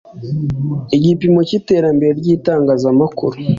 [0.95, 3.35] igipimo cy iterambere ry itangazamamakuru